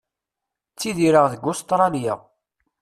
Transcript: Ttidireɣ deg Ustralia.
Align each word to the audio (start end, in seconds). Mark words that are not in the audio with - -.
Ttidireɣ 0.71 1.25
deg 1.33 1.43
Ustralia. 1.51 2.15